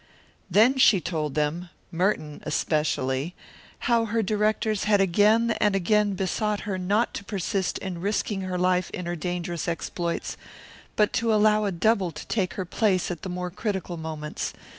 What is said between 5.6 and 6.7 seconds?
and again besought